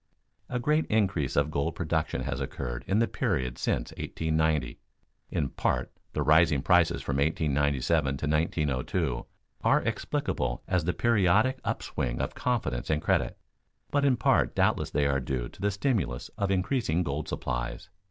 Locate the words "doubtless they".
14.55-15.05